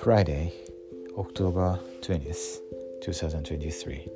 Friday, 0.00 0.52
October 1.18 1.78
20th, 2.00 2.60
2023. 3.02 4.08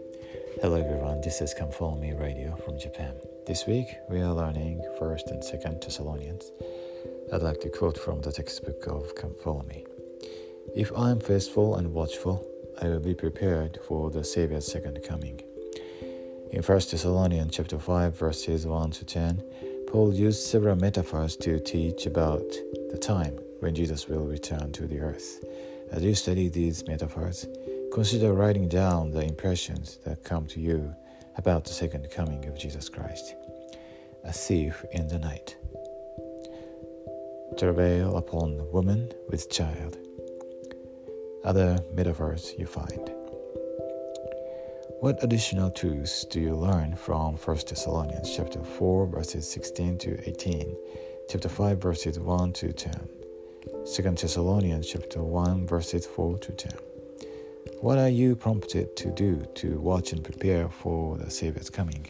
Hello 0.62 0.76
everyone, 0.76 1.20
this 1.20 1.40
is 1.42 1.52
Come 1.52 1.70
Follow 1.70 1.96
Me 1.96 2.12
Radio 2.12 2.56
from 2.64 2.78
Japan. 2.78 3.12
This 3.46 3.66
week 3.66 3.88
we 4.08 4.20
are 4.20 4.32
learning 4.32 4.80
1st 4.98 5.26
and 5.26 5.42
2nd 5.42 5.82
Thessalonians. 5.82 6.52
I'd 7.32 7.42
like 7.42 7.60
to 7.60 7.68
quote 7.68 7.98
from 7.98 8.22
the 8.22 8.32
textbook 8.32 8.86
of 8.86 9.14
Come 9.14 9.34
Follow 9.44 9.64
Me. 9.64 9.84
If 10.74 10.90
I 10.96 11.10
am 11.10 11.20
faithful 11.20 11.76
and 11.76 11.92
watchful, 11.92 12.46
I 12.80 12.88
will 12.88 13.00
be 13.00 13.14
prepared 13.14 13.78
for 13.86 14.10
the 14.10 14.24
Savior's 14.24 14.72
second 14.72 15.02
coming. 15.02 15.42
In 16.52 16.62
1 16.62 16.78
Thessalonians 16.78 17.56
chapter 17.56 17.78
5 17.78 18.16
verses 18.16 18.66
1 18.66 18.90
to 18.92 19.04
10, 19.04 19.42
Paul 19.88 20.14
used 20.14 20.46
several 20.46 20.76
metaphors 20.76 21.36
to 21.38 21.58
teach 21.58 22.06
about 22.06 22.48
the 22.90 22.98
time 22.98 23.36
when 23.60 23.74
Jesus 23.74 24.08
will 24.08 24.24
return 24.24 24.70
to 24.72 24.86
the 24.86 25.00
earth. 25.00 25.44
As 25.90 26.04
you 26.04 26.14
study 26.14 26.48
these 26.48 26.86
metaphors, 26.86 27.46
consider 27.92 28.32
writing 28.32 28.68
down 28.68 29.10
the 29.10 29.22
impressions 29.22 29.98
that 30.04 30.24
come 30.24 30.46
to 30.46 30.60
you 30.60 30.94
about 31.36 31.64
the 31.64 31.72
second 31.72 32.08
coming 32.10 32.44
of 32.46 32.58
Jesus 32.58 32.88
Christ. 32.88 33.34
A 34.24 34.32
thief 34.32 34.84
in 34.92 35.08
the 35.08 35.18
night. 35.18 35.56
Travail 37.58 38.16
upon 38.16 38.70
woman 38.70 39.12
with 39.28 39.50
child. 39.50 39.98
Other 41.44 41.78
metaphors 41.92 42.54
you 42.56 42.66
find. 42.66 43.15
What 45.00 45.22
additional 45.22 45.70
truths 45.70 46.24
do 46.24 46.40
you 46.40 46.56
learn 46.56 46.96
from 46.96 47.36
1 47.36 47.56
Thessalonians 47.68 48.34
chapter 48.34 48.64
4 48.64 49.06
verses 49.06 49.46
16 49.50 49.98
to 49.98 50.28
18, 50.28 50.74
chapter 51.28 51.50
5 51.50 51.78
verses 51.78 52.18
1 52.18 52.52
to 52.54 52.72
10? 52.72 53.08
2 53.94 54.02
Thessalonians 54.02 54.88
chapter 54.88 55.22
1 55.22 55.66
verses 55.66 56.06
4 56.06 56.38
to 56.38 56.52
10. 56.52 56.72
What 57.80 57.98
are 57.98 58.08
you 58.08 58.34
prompted 58.34 58.96
to 58.96 59.10
do 59.10 59.44
to 59.56 59.78
watch 59.78 60.12
and 60.12 60.24
prepare 60.24 60.70
for 60.70 61.18
the 61.18 61.30
Savior's 61.30 61.68
coming? 61.68 62.06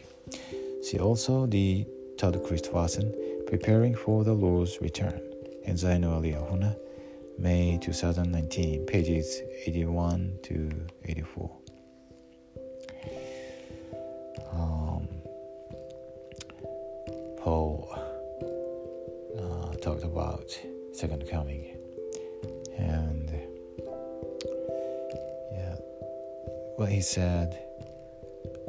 See 0.81 0.97
also 0.97 1.45
the 1.45 1.85
third 2.17 2.35
Christofferson, 2.35 3.13
Preparing 3.47 3.95
for 3.95 4.23
the 4.23 4.33
Lord's 4.33 4.79
Return, 4.81 5.21
in 5.63 5.71
Ensign 5.71 6.05
or 6.05 6.21
Liahona, 6.21 6.77
May 7.37 7.77
2019, 7.81 8.85
pages 8.85 9.41
81 9.65 10.39
to 10.43 10.71
84. 11.03 11.66
Talked 19.87 20.03
about 20.03 20.59
second 20.91 21.25
coming. 21.29 21.77
And 22.77 23.31
yeah, 25.53 25.75
what 26.75 26.89
he 26.89 26.99
said 26.99 27.57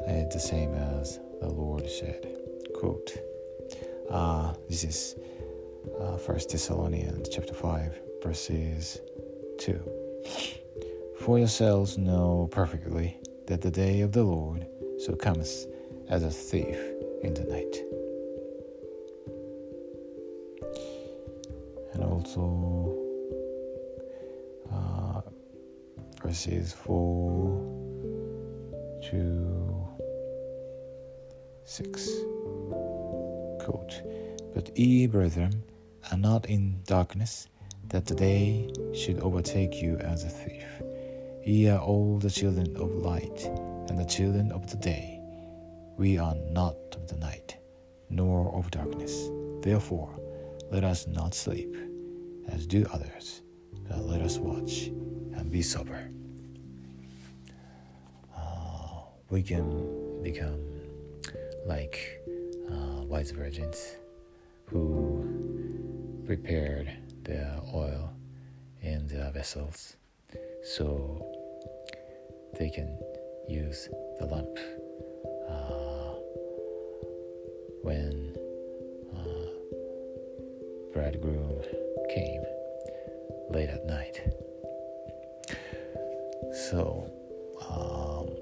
is 0.07 0.33
the 0.33 0.39
same 0.39 0.73
as 0.75 1.19
the 1.41 1.49
Lord 1.49 1.91
said. 1.91 2.25
Quote, 2.73 3.17
uh, 4.09 4.55
this 4.69 4.85
is 4.85 5.17
uh, 5.99 6.19
1 6.19 6.39
Thessalonians 6.49 7.29
chapter 7.29 7.53
5, 7.53 7.99
verses 8.23 9.01
2. 9.59 9.81
For 11.19 11.37
yourselves 11.37 11.99
know 11.99 12.49
perfectly 12.53 13.19
that 13.49 13.61
the 13.61 13.73
day 13.73 14.03
of 14.03 14.13
the 14.13 14.23
Lord 14.23 14.69
so 15.01 15.17
comes 15.17 15.67
as 16.09 16.23
a 16.23 16.31
thief 16.31 16.79
in 17.25 17.35
the 17.35 17.43
night. 17.43 17.98
Also 22.29 22.95
uh, 24.71 25.23
verses 26.23 26.75
4 26.75 27.59
to 29.11 29.89
6. 31.65 32.09
Quote, 33.65 34.03
But 34.55 34.77
ye, 34.77 35.07
brethren, 35.07 35.63
are 36.11 36.19
not 36.19 36.47
in 36.47 36.83
darkness, 36.85 37.49
that 37.89 38.05
the 38.05 38.15
day 38.15 38.69
should 38.93 39.21
overtake 39.21 39.81
you 39.81 39.97
as 39.99 40.25
a 40.25 40.29
thief. 40.29 40.67
Ye 41.45 41.71
are 41.71 41.81
all 41.81 42.19
the 42.19 42.31
children 42.31 42.77
of 42.77 42.91
light 42.91 43.45
and 43.89 43.99
the 43.99 44.05
children 44.05 44.53
of 44.53 44.71
the 44.71 44.77
day. 44.77 45.19
We 45.97 46.19
are 46.19 46.35
not 46.51 46.77
of 46.95 47.09
the 47.09 47.17
night, 47.17 47.57
nor 48.11 48.55
of 48.55 48.71
darkness. 48.71 49.31
Therefore, 49.63 50.11
let 50.71 50.85
us 50.85 51.07
not 51.07 51.33
sleep 51.33 51.88
as 52.49 52.67
do 52.67 52.87
others, 52.93 53.43
but 53.89 54.05
let 54.05 54.21
us 54.21 54.39
watch 54.39 54.87
and 55.37 55.51
be 55.51 55.63
sober. 55.63 56.11
Uh, 58.37 59.03
we 59.31 59.43
can 59.43 60.23
become 60.23 60.61
like 61.67 62.21
uh, 62.71 63.03
wise 63.03 63.31
virgins 63.31 63.97
who 64.67 65.25
prepared 66.27 66.91
the 67.25 67.61
oil 67.75 68.13
in 68.83 69.07
the 69.09 69.31
vessels 69.33 69.97
so 70.63 71.27
they 72.59 72.71
can 72.71 72.99
use 73.49 73.89
the 74.19 74.27
lamp 74.27 74.59
uh, 75.49 75.88
bridegroom 80.99 81.63
came 82.13 82.43
late 83.51 83.69
at 83.69 83.87
night. 83.87 84.21
So, 86.71 87.09
um, 87.71 88.35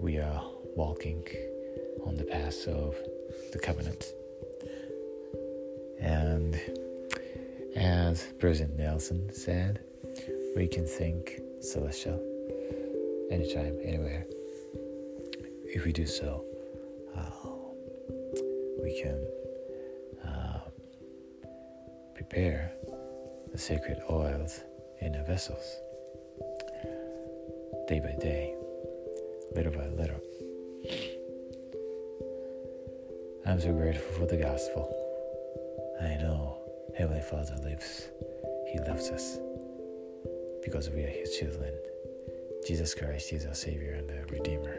we 0.00 0.16
are 0.16 0.42
walking 0.74 1.22
on 2.06 2.16
the 2.16 2.24
path 2.24 2.66
of 2.66 2.96
the 3.52 3.58
covenant. 3.58 4.14
And 6.00 6.58
as 7.76 8.24
President 8.38 8.78
Nelson 8.78 9.30
said, 9.34 9.80
we 10.56 10.66
can 10.66 10.86
think 10.86 11.42
celestial 11.60 12.18
anytime, 13.30 13.76
anywhere. 13.84 14.24
If 15.66 15.84
we 15.84 15.92
do 15.92 16.06
so, 16.06 16.42
uh, 17.14 17.48
we 18.82 18.98
can 19.02 19.22
prepare 22.28 22.70
the 23.52 23.58
sacred 23.58 23.98
oils 24.10 24.60
in 25.00 25.12
the 25.12 25.22
vessels 25.22 25.76
day 27.86 28.00
by 28.00 28.12
day, 28.20 28.54
little 29.54 29.72
by 29.72 29.86
little. 29.86 30.20
I'm 33.46 33.58
so 33.58 33.72
grateful 33.72 34.12
for 34.12 34.26
the 34.26 34.36
gospel. 34.36 34.94
I 36.02 36.16
know 36.16 36.58
Heavenly 36.98 37.22
Father 37.22 37.56
lives. 37.64 38.08
He 38.70 38.78
loves 38.80 39.08
us 39.08 39.38
because 40.62 40.90
we 40.90 41.04
are 41.04 41.08
His 41.08 41.38
children. 41.38 41.72
Jesus 42.66 42.94
Christ 42.94 43.32
is 43.32 43.46
our 43.46 43.54
Savior 43.54 43.92
and 43.92 44.10
our 44.10 44.26
Redeemer. 44.26 44.76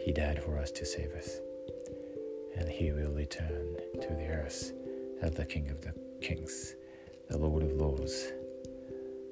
He 0.00 0.12
died 0.12 0.42
for 0.42 0.56
us 0.56 0.70
to 0.70 0.86
save 0.86 1.12
us, 1.12 1.38
and 2.56 2.66
He 2.66 2.92
will 2.92 3.12
return 3.12 3.76
to 4.00 4.08
the 4.08 4.28
earth 4.28 4.72
as 5.20 5.32
the 5.32 5.44
King 5.44 5.68
of 5.68 5.82
the 5.82 6.05
kings, 6.20 6.74
the 7.28 7.38
Lord 7.38 7.62
of 7.62 7.72
lords, 7.72 8.32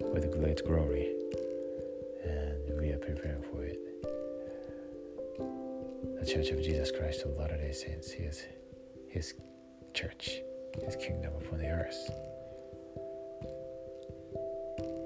with 0.00 0.30
great 0.32 0.64
glory, 0.64 1.14
and 2.24 2.80
we 2.80 2.90
are 2.90 2.98
preparing 2.98 3.42
for 3.42 3.64
it. 3.64 3.78
The 6.20 6.26
Church 6.26 6.50
of 6.50 6.62
Jesus 6.62 6.90
Christ 6.90 7.22
of 7.22 7.36
Latter 7.36 7.56
day 7.56 7.72
Saints 7.72 8.12
is 8.12 8.46
His 9.08 9.34
church, 9.92 10.40
His 10.84 10.96
kingdom 10.96 11.32
upon 11.34 11.58
the 11.58 11.68
earth. 11.68 12.10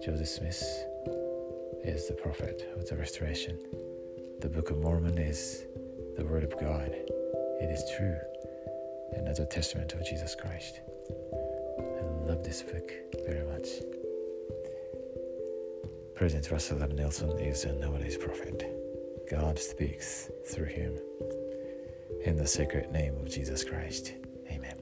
Joseph 0.05 0.29
Smith 0.29 0.63
is 1.85 2.09
the 2.09 2.15
prophet 2.15 2.73
of 2.77 2.89
the 2.89 2.97
restoration. 2.97 3.59
The 4.41 4.49
Book 4.49 4.71
of 4.71 4.79
Mormon 4.79 5.19
is 5.19 5.65
the 6.17 6.25
Word 6.25 6.45
of 6.45 6.59
God. 6.59 6.91
It 7.61 7.71
is 7.71 7.83
true 7.97 8.17
and 9.17 9.27
as 9.27 9.39
a 9.39 9.47
testament 9.47 9.93
of 9.95 10.05
Jesus 10.07 10.35
Christ 10.35 10.81
love 12.29 12.45
this 12.45 12.61
book 12.61 12.93
very 13.27 13.43
much. 13.47 13.69
President 16.15 16.51
Russell 16.51 16.83
M. 16.83 16.95
Nelson 16.95 17.31
is 17.39 17.65
a 17.65 17.73
nowadays 17.73 18.19
prophet. 18.19 18.67
God 19.31 19.59
speaks 19.59 20.31
through 20.45 20.67
him. 20.67 20.99
In 22.27 22.37
the 22.37 22.47
sacred 22.47 22.93
name 22.93 23.17
of 23.17 23.31
Jesus 23.31 23.65
Christ. 23.65 24.13
Amen. 24.51 24.77